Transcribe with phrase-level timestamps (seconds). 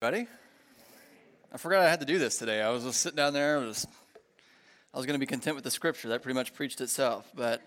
[0.00, 0.28] Ready?
[1.52, 2.62] I forgot I had to do this today.
[2.62, 3.58] I was just sitting down there.
[3.58, 3.84] I was,
[4.94, 6.10] I was going to be content with the scripture.
[6.10, 7.28] That pretty much preached itself.
[7.34, 7.60] But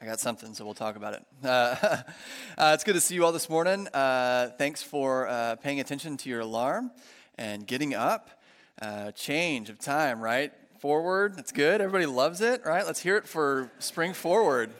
[0.00, 1.26] I got something, so we'll talk about it.
[1.44, 1.76] Uh,
[2.56, 3.86] uh, it's good to see you all this morning.
[3.88, 6.90] Uh, thanks for uh, paying attention to your alarm
[7.36, 8.30] and getting up.
[8.80, 10.54] Uh, change of time, right?
[10.80, 11.36] Forward.
[11.36, 11.82] That's good.
[11.82, 12.86] Everybody loves it, right?
[12.86, 14.70] Let's hear it for spring forward.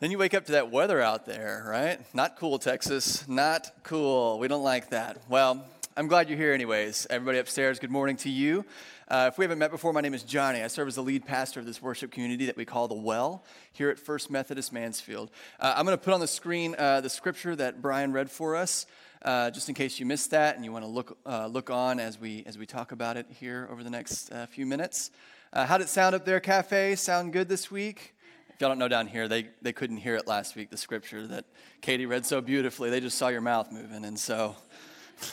[0.00, 2.00] Then you wake up to that weather out there, right?
[2.14, 3.28] Not cool, Texas.
[3.28, 4.38] Not cool.
[4.38, 5.18] We don't like that.
[5.28, 5.62] Well,
[5.94, 7.06] I'm glad you're here, anyways.
[7.10, 8.64] Everybody upstairs, good morning to you.
[9.08, 10.62] Uh, if we haven't met before, my name is Johnny.
[10.62, 13.44] I serve as the lead pastor of this worship community that we call The Well
[13.72, 15.30] here at First Methodist Mansfield.
[15.60, 18.56] Uh, I'm going to put on the screen uh, the scripture that Brian read for
[18.56, 18.86] us.
[19.20, 22.00] Uh, just in case you missed that and you want to look, uh, look on
[22.00, 25.10] as we, as we talk about it here over the next uh, few minutes.
[25.52, 26.94] how'd it sound up there, Cafe?
[26.94, 28.14] Sound good this week?
[28.60, 31.26] If y'all don't know down here, they, they couldn't hear it last week, the scripture
[31.28, 31.46] that
[31.80, 32.90] Katie read so beautifully.
[32.90, 34.04] They just saw your mouth moving.
[34.04, 34.54] And so,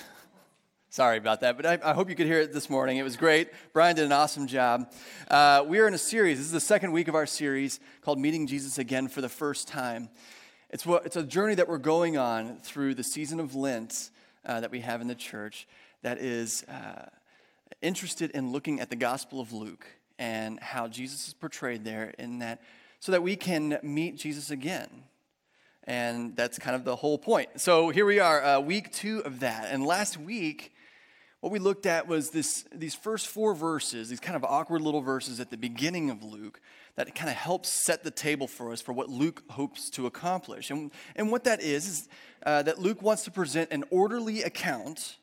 [0.89, 1.57] sorry about that.
[1.57, 2.95] But I, I, hope you could hear it this morning.
[2.95, 3.49] It was great.
[3.73, 4.93] Brian did an awesome job.
[5.29, 6.37] Uh, we are in a series.
[6.37, 9.67] This is the second week of our series called Meeting Jesus Again for the First
[9.67, 10.07] Time.
[10.69, 14.09] It's, what, it's a journey that we're going on through the season of Lent
[14.45, 15.67] uh, that we have in the church
[16.01, 17.07] that is uh,
[17.81, 19.85] interested in looking at the Gospel of Luke
[20.17, 22.61] and how Jesus is portrayed there in that
[22.99, 24.89] so that we can meet Jesus again.
[25.83, 27.61] And that's kind of the whole point.
[27.61, 29.67] So here we are, uh, week two of that.
[29.71, 30.73] And last week,
[31.39, 35.01] what we looked at was this, these first four verses, these kind of awkward little
[35.01, 36.59] verses at the beginning of Luke
[36.95, 40.71] that kind of helps set the table for us for what Luke hopes to accomplish.
[40.71, 42.09] And, and what that is, is
[42.45, 45.17] uh, that Luke wants to present an orderly account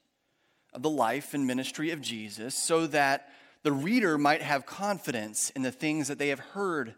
[0.73, 3.29] of the life and ministry of Jesus so that
[3.65, 6.95] the reader might have confidence in the things that they have heard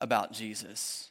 [0.00, 1.10] about Jesus.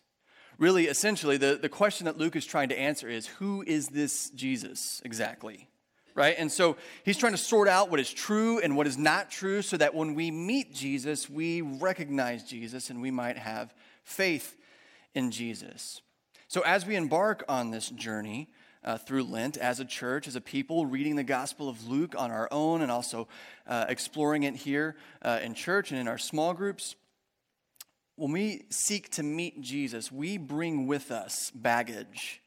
[0.58, 4.30] Really, essentially, the, the question that Luke is trying to answer is who is this
[4.32, 5.70] Jesus exactly?
[6.16, 6.36] Right?
[6.38, 9.62] And so he's trying to sort out what is true and what is not true
[9.62, 14.58] so that when we meet Jesus, we recognize Jesus and we might have faith
[15.14, 16.02] in Jesus.
[16.50, 18.50] So as we embark on this journey,
[18.84, 22.32] uh, through Lent as a church, as a people, reading the Gospel of Luke on
[22.32, 23.28] our own and also
[23.68, 26.96] uh, exploring it here uh, in church and in our small groups
[28.20, 32.42] when we seek to meet Jesus, we bring with us baggage,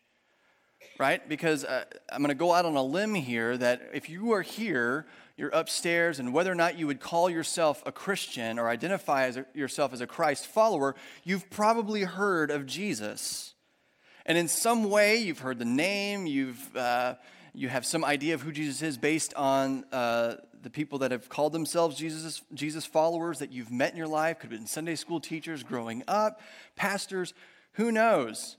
[0.98, 1.26] right?
[1.26, 4.42] Because uh, I'm going to go out on a limb here that if you are
[4.42, 5.06] here,
[5.38, 9.38] you're upstairs, and whether or not you would call yourself a Christian or identify as
[9.38, 10.94] a, yourself as a Christ follower,
[11.24, 13.54] you've probably heard of Jesus.
[14.26, 17.14] And in some way, you've heard the name, you've, uh,
[17.54, 21.28] you have some idea of who Jesus is based on uh, the people that have
[21.28, 24.94] called themselves Jesus, Jesus followers that you've met in your life, could have been Sunday
[24.94, 26.40] school teachers growing up,
[26.76, 27.34] pastors,
[27.72, 28.56] who knows?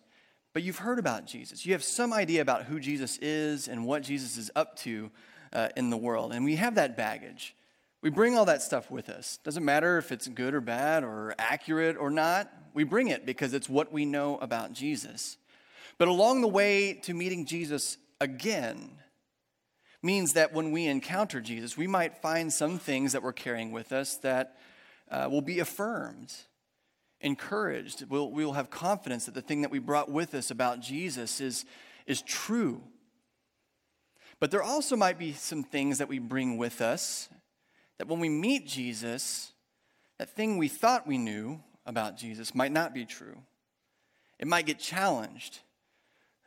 [0.54, 1.66] But you've heard about Jesus.
[1.66, 5.10] You have some idea about who Jesus is and what Jesus is up to
[5.52, 6.32] uh, in the world.
[6.34, 7.56] And we have that baggage.
[8.02, 9.40] We bring all that stuff with us.
[9.44, 12.52] Doesn't matter if it's good or bad or accurate or not.
[12.74, 15.38] We bring it because it's what we know about Jesus.
[15.98, 18.92] But along the way to meeting Jesus again,
[20.04, 23.92] means that when we encounter Jesus, we might find some things that we're carrying with
[23.92, 24.58] us that
[25.10, 26.34] uh, will be affirmed,
[27.22, 28.06] encouraged.
[28.10, 31.66] We'll, we'll have confidence that the thing that we brought with us about Jesus is,
[32.06, 32.82] is true.
[34.40, 37.30] But there also might be some things that we bring with us
[37.98, 39.54] that when we meet Jesus,
[40.20, 43.38] that thing we thought we knew about Jesus might not be true.
[44.40, 45.60] It might get challenged.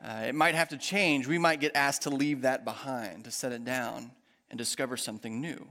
[0.03, 1.27] Uh, it might have to change.
[1.27, 4.11] We might get asked to leave that behind, to set it down,
[4.49, 5.67] and discover something new.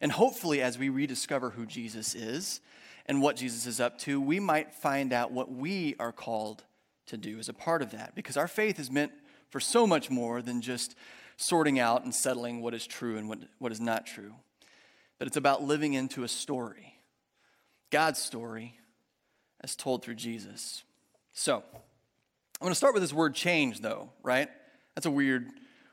[0.00, 2.60] And hopefully, as we rediscover who Jesus is
[3.06, 6.64] and what Jesus is up to, we might find out what we are called
[7.06, 8.14] to do as a part of that.
[8.14, 9.12] Because our faith is meant
[9.50, 10.94] for so much more than just
[11.36, 14.34] sorting out and settling what is true and what, what is not true.
[15.18, 16.94] But it's about living into a story,
[17.90, 18.78] God's story,
[19.60, 20.84] as told through Jesus.
[21.32, 21.64] So,
[22.60, 24.48] I'm going to start with this word change, though, right?
[24.96, 25.48] That's a weird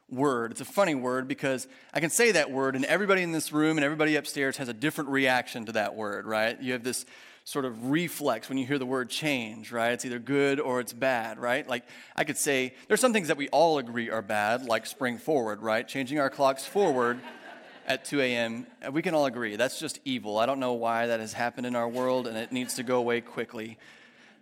[0.09, 0.51] word.
[0.51, 3.77] It's a funny word because I can say that word, and everybody in this room
[3.77, 6.59] and everybody upstairs has a different reaction to that word, right?
[6.59, 7.06] You have this
[7.44, 9.91] sort of reflex when you hear the word change, right?
[9.91, 11.69] It's either good or it's bad, right?
[11.69, 11.85] Like
[12.15, 15.61] I could say, there's some things that we all agree are bad, like spring forward,
[15.61, 15.88] right?
[15.88, 17.19] Changing our clocks forward
[17.85, 18.65] at 2 a.m.
[18.91, 20.39] We can all agree that's just evil.
[20.39, 22.97] I don't know why that has happened in our world, and it needs to go
[22.97, 23.77] away quickly.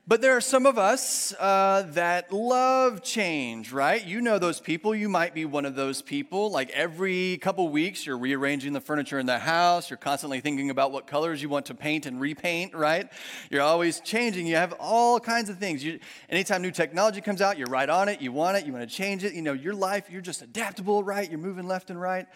[0.05, 4.05] But there are some of us uh, that love change, right?
[4.05, 4.93] You know those people.
[4.93, 6.51] You might be one of those people.
[6.51, 9.89] Like every couple weeks, you're rearranging the furniture in the house.
[9.89, 13.09] You're constantly thinking about what colors you want to paint and repaint, right?
[13.49, 14.45] You're always changing.
[14.45, 15.81] You have all kinds of things.
[15.81, 18.19] You, anytime new technology comes out, you're right on it.
[18.21, 18.65] You want it.
[18.65, 19.33] You want to change it.
[19.33, 21.29] You know, your life, you're just adaptable, right?
[21.29, 22.27] You're moving left and right.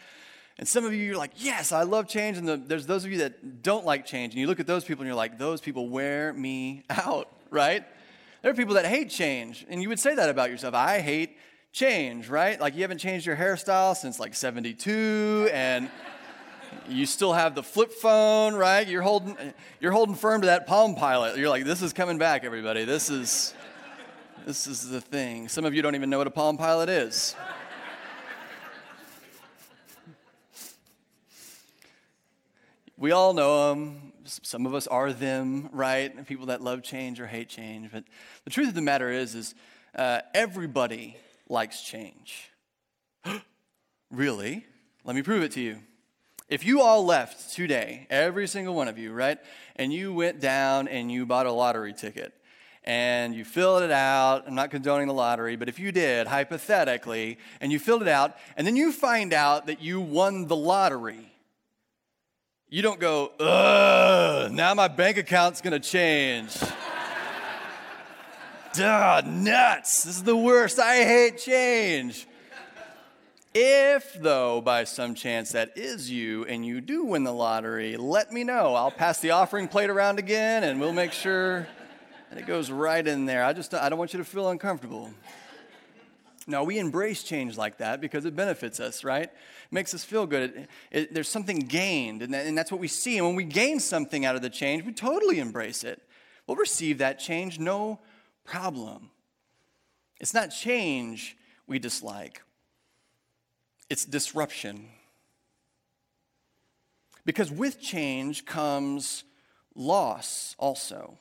[0.58, 2.38] And some of you, you're like, yes, I love change.
[2.38, 4.34] And the, there's those of you that don't like change.
[4.34, 7.84] And you look at those people and you're like, those people wear me out right?
[8.42, 10.74] There are people that hate change, and you would say that about yourself.
[10.74, 11.38] I hate
[11.72, 12.60] change, right?
[12.60, 15.90] Like you haven't changed your hairstyle since like 72, and
[16.90, 18.88] you still have the flip phone, right?
[18.88, 19.36] You're holding,
[19.80, 21.38] you're holding firm to that Palm Pilot.
[21.38, 22.86] You're like, this is coming back, everybody.
[22.86, 23.54] This is,
[24.46, 25.48] this is the thing.
[25.50, 27.36] Some of you don't even know what a Palm Pilot is.
[32.98, 36.26] we all know them some of us are them, right?
[36.28, 37.92] People that love change or hate change.
[37.92, 38.04] But
[38.44, 39.56] the truth of the matter is, is
[39.96, 41.18] uh, everybody
[41.50, 42.52] likes change.
[44.12, 44.66] really?
[45.04, 45.80] Let me prove it to you.
[46.50, 49.38] If you all left today, every single one of you, right,
[49.76, 52.34] and you went down and you bought a lottery ticket
[52.88, 57.38] and you filled it out, I'm not condoning the lottery, but if you did, hypothetically,
[57.60, 61.30] and you filled it out, and then you find out that you won the lottery,
[62.70, 66.58] you don't go, ugh, now my bank account's gonna change.
[68.74, 70.04] Duh, nuts.
[70.04, 70.78] This is the worst.
[70.78, 72.28] I hate change.
[73.54, 78.32] If, though, by some chance that is you and you do win the lottery, let
[78.32, 78.76] me know.
[78.76, 81.68] I'll pass the offering plate around again and we'll make sure
[82.30, 83.44] that it goes right in there.
[83.44, 85.10] I just I don't want you to feel uncomfortable.
[86.50, 89.26] No, we embrace change like that because it benefits us, right?
[89.26, 89.32] It
[89.70, 90.44] makes us feel good.
[90.44, 93.18] It, it, there's something gained, and, that, and that's what we see.
[93.18, 96.02] And when we gain something out of the change, we totally embrace it.
[96.48, 98.00] We'll receive that change, no
[98.46, 99.12] problem.
[100.22, 102.42] It's not change we dislike,
[103.90, 104.88] it's disruption.
[107.26, 109.26] Because with change comes
[109.76, 111.18] loss also.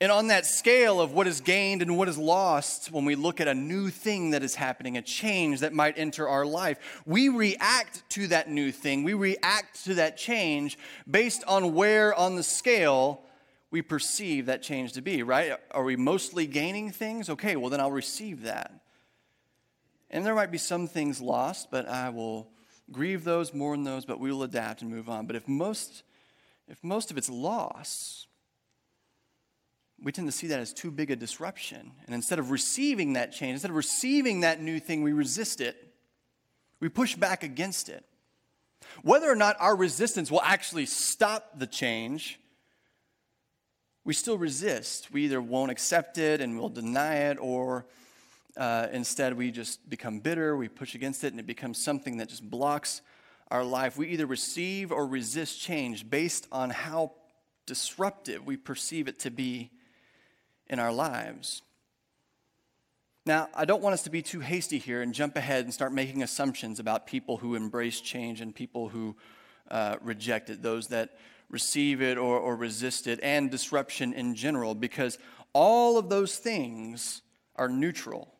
[0.00, 3.40] And on that scale of what is gained and what is lost, when we look
[3.40, 7.28] at a new thing that is happening, a change that might enter our life, we
[7.28, 9.02] react to that new thing.
[9.02, 10.78] We react to that change
[11.10, 13.22] based on where on the scale
[13.70, 15.52] we perceive that change to be, right?
[15.70, 17.28] Are we mostly gaining things?
[17.28, 18.72] Okay, well, then I'll receive that.
[20.10, 22.48] And there might be some things lost, but I will
[22.90, 25.26] grieve those, mourn those, but we will adapt and move on.
[25.26, 26.02] But if most,
[26.66, 28.26] if most of it's loss,
[30.02, 31.92] we tend to see that as too big a disruption.
[32.06, 35.76] And instead of receiving that change, instead of receiving that new thing, we resist it.
[36.80, 38.04] We push back against it.
[39.02, 42.38] Whether or not our resistance will actually stop the change,
[44.04, 45.12] we still resist.
[45.12, 47.86] We either won't accept it and we'll deny it, or
[48.56, 52.28] uh, instead we just become bitter, we push against it, and it becomes something that
[52.28, 53.02] just blocks
[53.50, 53.98] our life.
[53.98, 57.12] We either receive or resist change based on how
[57.66, 59.70] disruptive we perceive it to be
[60.68, 61.62] in our lives.
[63.26, 65.92] Now, I don't want us to be too hasty here and jump ahead and start
[65.92, 69.16] making assumptions about people who embrace change and people who
[69.70, 71.10] uh, reject it, those that
[71.50, 75.18] receive it or, or resist it, and disruption in general, because
[75.52, 77.20] all of those things
[77.54, 78.32] are neutral.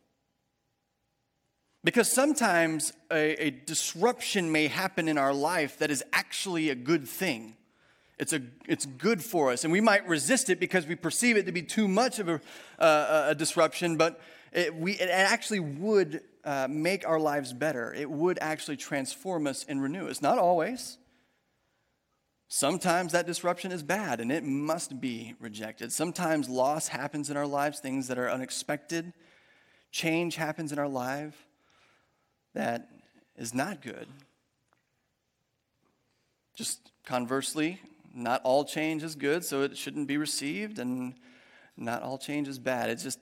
[1.85, 7.07] Because sometimes a, a disruption may happen in our life that is actually a good
[7.07, 7.58] thing.
[8.19, 9.65] It's, a, it's good for us.
[9.65, 12.41] And we might resist it because we perceive it to be too much of a,
[12.79, 14.21] uh, a disruption, but
[14.53, 17.95] it, we, it actually would uh, make our lives better.
[17.95, 20.21] It would actually transform us and renew us.
[20.21, 20.99] Not always.
[22.49, 25.93] Sometimes that disruption is bad and it must be rejected.
[25.93, 29.13] Sometimes loss happens in our lives, things that are unexpected.
[29.93, 31.47] Change happens in our life
[32.55, 32.89] that
[33.37, 34.09] is not good.
[36.57, 37.81] Just conversely,
[38.19, 41.15] not all change is good, so it shouldn't be received, and
[41.77, 42.91] not all change is bad.
[42.91, 43.21] It's just,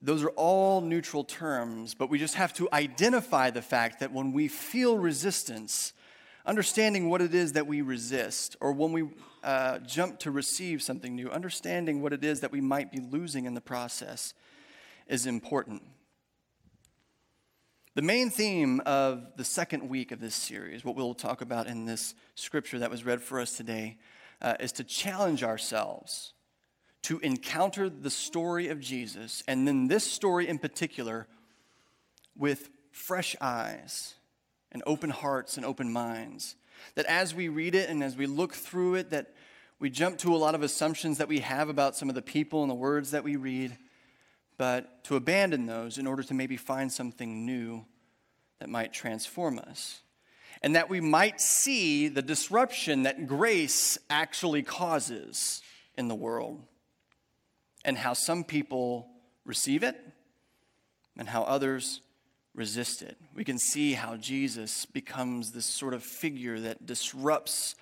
[0.00, 4.32] those are all neutral terms, but we just have to identify the fact that when
[4.32, 5.92] we feel resistance,
[6.46, 9.08] understanding what it is that we resist, or when we
[9.44, 13.44] uh, jump to receive something new, understanding what it is that we might be losing
[13.44, 14.34] in the process
[15.06, 15.82] is important.
[17.96, 21.86] The main theme of the second week of this series, what we'll talk about in
[21.86, 23.98] this scripture that was read for us today,
[24.40, 26.32] uh, is to challenge ourselves
[27.02, 31.26] to encounter the story of Jesus, and then this story in particular,
[32.36, 34.14] with fresh eyes
[34.70, 36.56] and open hearts and open minds.
[36.94, 39.34] That as we read it and as we look through it, that
[39.80, 42.60] We jump to a lot of assumptions that we have about some of the people
[42.60, 43.78] and the words that we read,
[44.58, 47.86] but to abandon those in order to maybe find something new
[48.58, 50.02] that might transform us.
[50.62, 55.62] And that we might see the disruption that grace actually causes
[55.96, 56.62] in the world,
[57.84, 59.08] and how some people
[59.44, 59.96] receive it
[61.16, 62.00] and how others
[62.54, 63.16] resist it.
[63.34, 67.74] We can see how Jesus becomes this sort of figure that disrupts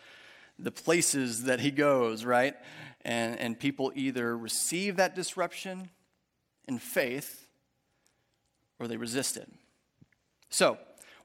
[0.59, 2.55] the places that he goes, right?
[3.03, 5.91] And, and people either receive that disruption
[6.67, 7.49] in faith
[8.79, 9.49] or they resist it.
[10.51, 10.79] So,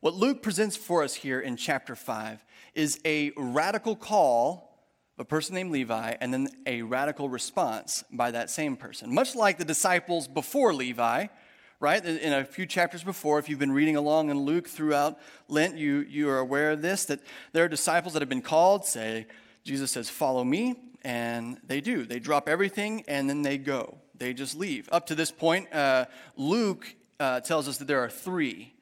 [0.04, 2.44] what Luke presents for us here in chapter 5
[2.74, 4.78] is a radical call
[5.18, 9.16] of a person named Levi and then a radical response by that same person.
[9.16, 11.28] Much like the disciples before Levi,
[11.80, 12.06] right?
[12.06, 15.18] In a few chapters before, if you've been reading along in Luke throughout
[15.48, 17.22] Lent, you, you are aware of this that
[17.54, 19.26] there are disciples that have been called, say,
[19.64, 22.04] Jesus says, Follow me, and they do.
[22.04, 24.00] They drop everything and then they go.
[24.16, 24.90] They just leave.
[24.92, 28.74] Up to this point, uh, Luke uh, tells us that there are three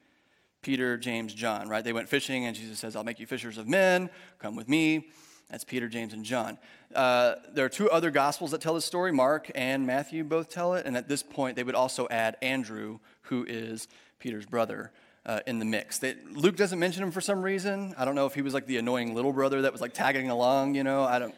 [0.61, 1.83] Peter, James, John, right?
[1.83, 4.09] They went fishing, and Jesus says, I'll make you fishers of men.
[4.39, 5.07] Come with me.
[5.49, 6.57] That's Peter, James, and John.
[6.95, 9.11] Uh, there are two other gospels that tell this story.
[9.11, 10.85] Mark and Matthew both tell it.
[10.85, 13.87] And at this point, they would also add Andrew, who is
[14.19, 14.91] Peter's brother.
[15.23, 15.99] Uh, in the mix.
[15.99, 17.93] They, Luke doesn't mention him for some reason.
[17.95, 20.31] I don't know if he was like the annoying little brother that was like tagging
[20.31, 21.03] along, you know.
[21.03, 21.35] I don't,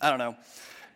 [0.00, 0.36] I don't know.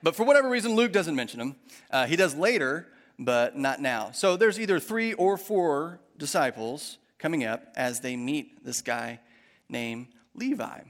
[0.05, 1.57] But for whatever reason, Luke doesn't mention him.
[1.91, 2.87] Uh, he does later,
[3.19, 4.13] but not now.
[4.13, 9.21] So there's either three or four disciples coming up as they meet this guy
[9.69, 10.81] named Levi.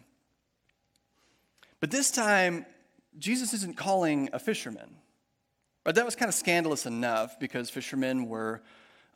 [1.81, 2.67] But this time,
[3.19, 4.97] Jesus isn't calling a fisherman.
[5.85, 8.63] But that was kind of scandalous enough because fishermen were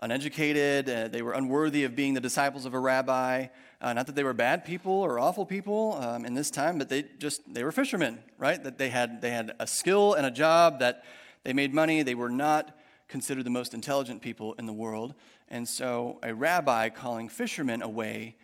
[0.01, 3.47] uneducated, uh, they were unworthy of being the disciples of a rabbi.
[3.81, 6.89] Uh, not that they were bad people or awful people um, in this time, but
[6.89, 8.63] they just they were fishermen, right?
[8.65, 11.05] That they had they had a skill and a job that
[11.45, 12.03] they made money.
[12.03, 12.77] They were not
[13.13, 15.15] considered the most intelligent people in the world,
[15.49, 18.37] and so a rabbi calling fishermen away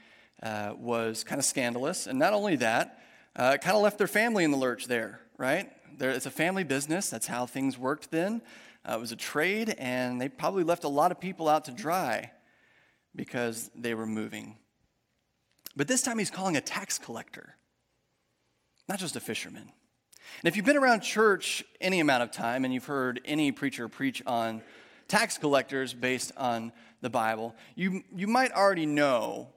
[0.42, 2.06] uh, was kind of scandalous.
[2.06, 3.02] And not only that,
[3.34, 5.72] uh, it kind of left their family in the lurch there, right?
[5.98, 7.08] There, it's a family business.
[7.08, 8.42] That's how things worked then.
[8.86, 11.72] Uh, it was a trade, and they probably left a lot of people out to
[11.72, 12.30] dry
[13.16, 14.58] because they were moving.
[15.76, 17.56] But this time he's calling a tax collector,
[18.86, 19.72] not just a fisherman.
[20.42, 23.88] And if you've been around church any amount of time and you've heard any preacher
[23.88, 24.62] preach on
[25.08, 29.48] tax collectors based on the Bible, you, you might already know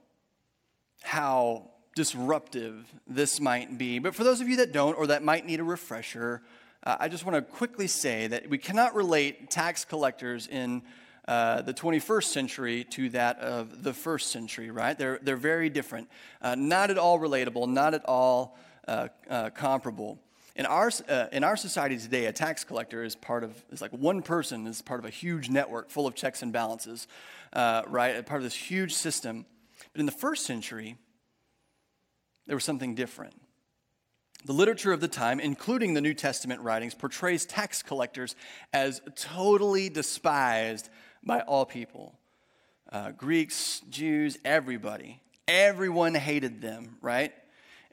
[1.04, 4.00] how disruptive this might be.
[4.00, 6.42] But for those of you that don't or that might need a refresher,
[6.84, 10.82] uh, I just want to quickly say that we cannot relate tax collectors in
[11.28, 14.98] uh, the 21st century to that of the first century, right?
[14.98, 16.10] They're, they're very different.
[16.42, 20.18] Uh, not at all relatable, not at all uh, uh, comparable.
[20.56, 23.92] In our, uh, in our society today, a tax collector is part of, is like
[23.92, 27.08] one person is part of a huge network full of checks and balances,
[27.56, 28.26] right?
[28.26, 29.46] Part of this huge system.
[29.94, 30.98] But in the first century,
[32.48, 33.34] there was something different.
[34.44, 38.36] The literature of the time, including the New Testament writings, portrays tax collectors
[38.74, 40.90] as totally despised
[41.24, 42.16] by all people
[42.92, 45.22] uh, Greeks, Jews, everybody.
[45.48, 47.32] Everyone hated them, right?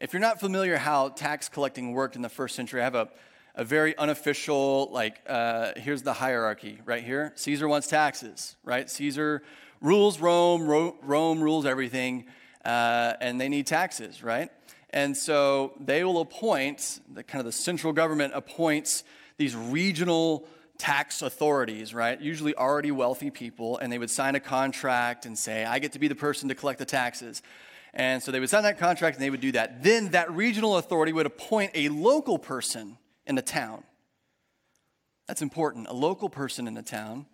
[0.01, 3.09] If you're not familiar how tax collecting worked in the first century, I have a,
[3.57, 7.33] a very unofficial, like, uh, here's the hierarchy right here.
[7.35, 8.89] Caesar wants taxes, right?
[8.89, 9.43] Caesar
[9.81, 12.27] rules Rome, Ro- Rome rules everything
[12.65, 14.53] uh, and they need taxes, right?
[14.91, 19.03] And so they will appoint, the kind of the central government appoints
[19.37, 20.47] these regional
[20.79, 22.21] tax authorities, right?
[22.21, 25.99] Usually already wealthy people, and they would sign a contract and say, I get to
[25.99, 27.43] be the person to collect the taxes.
[27.95, 29.83] And so they would sign that contract and they would do that.
[29.83, 33.85] Then that regional authority would appoint a local person in the town.
[35.27, 37.27] That's important, a local person in the town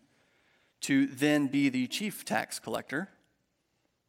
[0.82, 3.08] to then be the chief tax collector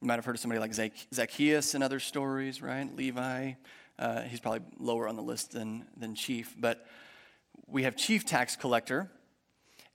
[0.05, 0.73] you might have heard of somebody like
[1.13, 2.93] Zacchaeus in other stories, right?
[2.95, 3.53] Levi.
[3.97, 6.55] Uh, he's probably lower on the list than, than chief.
[6.59, 6.85] But
[7.65, 9.09] we have chief tax collector.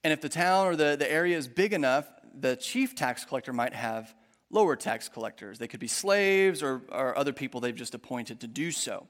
[0.02, 3.52] And if the town or the, the area is big enough, the chief tax collector
[3.52, 4.12] might have
[4.50, 5.59] lower tax collectors.
[5.59, 9.07] They could be slaves or, or other people they've just appointed to do so.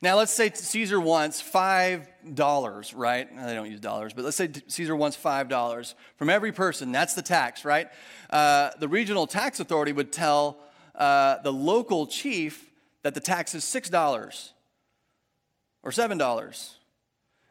[0.00, 3.46] Now, let's say Caesar wants $5, right?
[3.46, 6.92] They don't use dollars, but let's say Caesar wants $5 from every person.
[6.92, 7.88] That's the tax, right?
[8.30, 10.58] Uh, the regional tax authority would tell
[10.94, 12.70] uh, the local chief
[13.02, 14.50] that the tax is $6
[15.82, 16.74] or $7.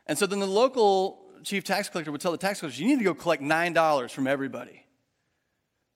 [0.07, 2.99] And so then the local chief tax collector would tell the tax collectors, you need
[2.99, 4.84] to go collect $9 from everybody.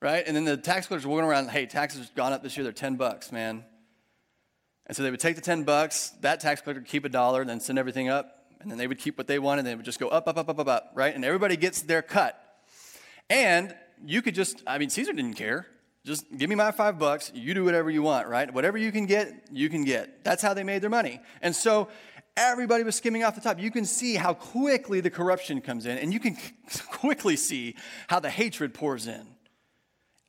[0.02, 0.24] Right?
[0.26, 2.72] And then the tax collectors were going around, hey, taxes gone up this year, they're
[2.72, 3.66] 10 bucks, man.
[4.86, 7.44] And so they would take the 10 bucks, that tax collector would keep a dollar,
[7.46, 9.86] then send everything up, And then they would keep what they wanted, and they would
[9.86, 11.14] just go up, up, up, up, up, up, right?
[11.14, 12.42] And everybody gets their cut.
[13.30, 13.76] And
[14.06, 15.68] you could just, I mean, Caesar didn't care.
[16.06, 17.32] Just give me my five bucks.
[17.36, 18.52] You do whatever you want, right?
[18.54, 20.24] Whatever you can get, you can get.
[20.24, 21.22] That's how they made their money.
[21.42, 21.90] And so
[22.36, 23.60] everybody was skimming off the top.
[23.60, 26.38] You can see how quickly the corruption comes in, and you can
[26.92, 27.76] quickly see
[28.08, 29.28] how the hatred pours in.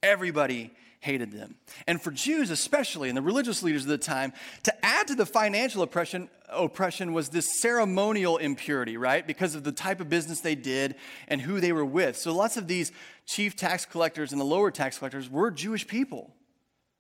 [0.03, 1.57] Everybody hated them.
[1.87, 4.33] And for Jews, especially, and the religious leaders of the time,
[4.65, 9.27] to add to the financial oppression, oppression was this ceremonial impurity, right?
[9.27, 10.95] Because of the type of business they did
[11.27, 12.17] and who they were with.
[12.17, 12.93] So lots of these
[13.27, 16.35] chief tax collectors and the lower tax collectors were Jewish people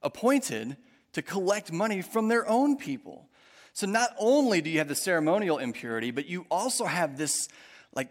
[0.03, 0.77] appointed
[1.13, 3.29] to collect money from their own people.
[3.75, 7.49] So not only do you have the ceremonial impurity, but you also have this
[7.95, 8.09] like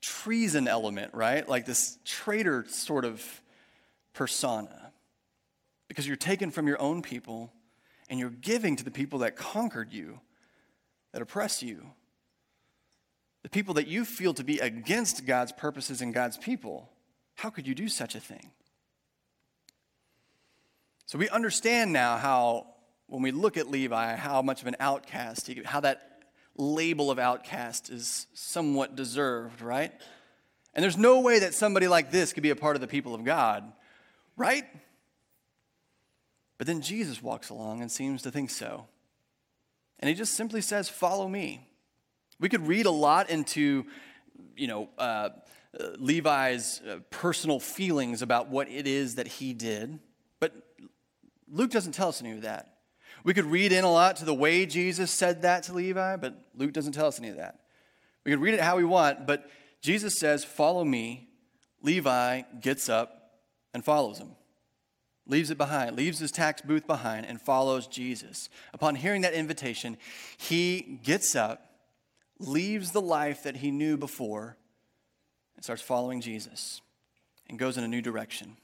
[0.00, 1.46] treason element, right?
[1.46, 3.22] Like this traitor sort of
[4.16, 4.92] persona
[5.88, 7.52] because you're taken from your own people
[8.08, 10.20] and you're giving to the people that conquered you,
[11.12, 11.86] that oppress you,
[13.42, 16.90] the people that you feel to be against God's purposes and God's people.
[17.36, 18.50] How could you do such a thing?
[21.04, 22.66] So we understand now how,
[23.06, 26.24] when we look at Levi, how much of an outcast, he, how that
[26.56, 29.92] label of outcast is somewhat deserved, right?
[30.74, 33.14] And there's no way that somebody like this could be a part of the people
[33.14, 33.70] of God,
[34.36, 34.64] right?
[36.58, 38.86] But then Jesus walks along and seems to think so.
[40.00, 41.68] And he just simply says, Follow me.
[42.38, 43.86] We could read a lot into,
[44.56, 45.30] you know, uh,
[45.78, 49.98] uh, Levi's uh, personal feelings about what it is that he did,
[50.40, 50.52] but
[51.50, 52.76] Luke doesn't tell us any of that.
[53.24, 56.34] We could read in a lot to the way Jesus said that to Levi, but
[56.54, 57.60] Luke doesn't tell us any of that.
[58.24, 59.50] We could read it how we want, but
[59.80, 61.28] Jesus says, Follow me.
[61.82, 63.25] Levi gets up
[63.76, 64.30] and follows him
[65.26, 68.48] leaves it behind, leaves his tax booth behind, and follows Jesus.
[68.72, 69.96] Upon hearing that invitation,
[70.36, 71.70] he gets up,
[72.38, 74.56] leaves the life that he knew before,
[75.56, 76.80] and starts following Jesus
[77.48, 78.56] and goes in a new direction.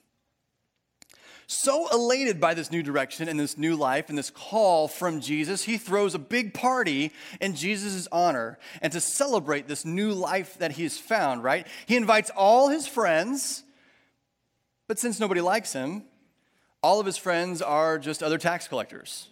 [1.48, 5.64] So elated by this new direction and this new life and this call from Jesus,
[5.64, 10.72] he throws a big party in Jesus' honor and to celebrate this new life that
[10.72, 11.66] he's found, right?
[11.86, 13.64] He invites all his friends,
[14.92, 16.02] but since nobody likes him,
[16.82, 19.28] all of his friends are just other tax collectors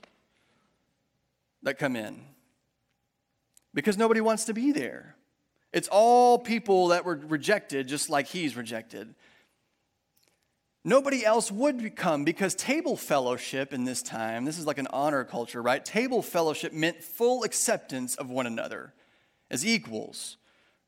[1.63, 2.23] that come in
[3.75, 5.17] because nobody wants to be there.
[5.75, 9.15] It's all people that were rejected, just like he's rejected.
[10.83, 15.25] Nobody else would come because table fellowship in this time, this is like an honor
[15.25, 15.85] culture, right?
[15.85, 18.95] Table fellowship meant full acceptance of one another
[19.51, 20.39] as equals,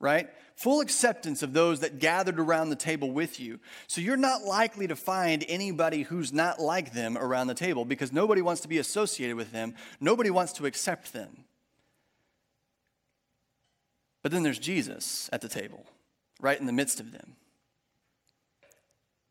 [0.03, 0.29] right?
[0.63, 3.59] full acceptance of those that gathered around the table with you.
[3.87, 8.13] So you're not likely to find anybody who's not like them around the table because
[8.13, 11.45] nobody wants to be associated with them, nobody wants to accept them.
[14.23, 15.85] But then there's Jesus at the table,
[16.41, 17.35] right in the midst of them.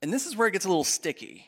[0.01, 1.47] And this is where it gets a little sticky.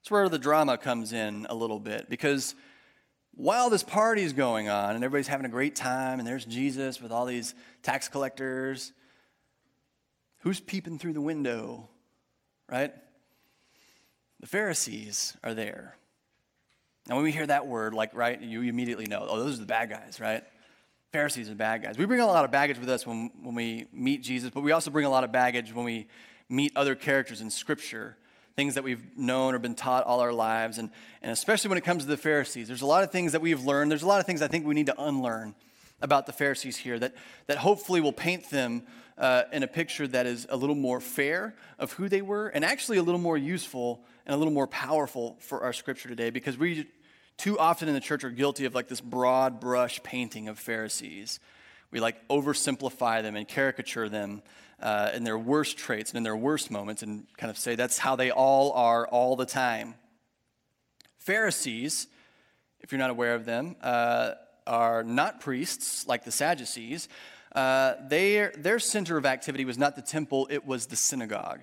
[0.00, 2.54] It's where the drama comes in a little bit because
[3.40, 7.00] while this party is going on and everybody's having a great time, and there's Jesus
[7.00, 8.92] with all these tax collectors,
[10.40, 11.88] who's peeping through the window,
[12.68, 12.92] right?
[14.40, 15.96] The Pharisees are there.
[17.08, 19.66] Now, when we hear that word, like, right, you immediately know, oh, those are the
[19.66, 20.44] bad guys, right?
[21.12, 21.96] Pharisees are bad guys.
[21.96, 24.72] We bring a lot of baggage with us when, when we meet Jesus, but we
[24.72, 26.08] also bring a lot of baggage when we
[26.48, 28.16] meet other characters in Scripture
[28.56, 30.78] things that we've known or been taught all our lives.
[30.78, 30.90] And,
[31.22, 33.64] and especially when it comes to the Pharisees, there's a lot of things that we've
[33.64, 33.90] learned.
[33.90, 35.54] There's a lot of things I think we need to unlearn
[36.02, 37.14] about the Pharisees here that,
[37.46, 38.82] that hopefully will paint them
[39.18, 42.64] uh, in a picture that is a little more fair of who they were and
[42.64, 46.56] actually a little more useful and a little more powerful for our scripture today because
[46.56, 46.86] we
[47.36, 51.38] too often in the church are guilty of like this broad brush painting of Pharisees.
[51.90, 54.42] We like oversimplify them and caricature them
[54.80, 57.98] uh, in their worst traits and in their worst moments and kind of say that's
[57.98, 59.94] how they all are all the time.
[61.18, 62.06] Pharisees,
[62.80, 64.32] if you're not aware of them, uh,
[64.66, 67.08] are not priests like the Sadducees.
[67.54, 71.60] Uh, their, their center of activity was not the temple, it was the synagogue.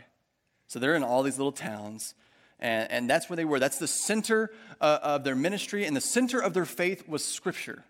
[0.67, 2.13] So they're in all these little towns,
[2.59, 3.59] and, and that's where they were.
[3.59, 7.85] That's the center uh, of their ministry, and the center of their faith was Scripture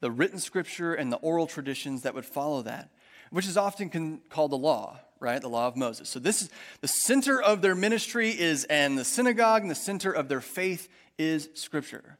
[0.00, 2.90] the written Scripture and the oral traditions that would follow that
[3.30, 5.40] which is often con- called the law, right?
[5.40, 6.08] The law of Moses.
[6.08, 10.12] So this is the center of their ministry is and the synagogue and the center
[10.12, 12.18] of their faith is scripture.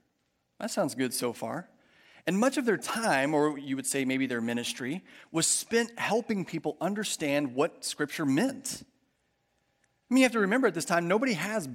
[0.60, 1.68] That sounds good so far.
[2.26, 6.44] And much of their time, or you would say maybe their ministry, was spent helping
[6.44, 8.82] people understand what scripture meant.
[10.10, 11.66] I mean, you have to remember at this time, nobody has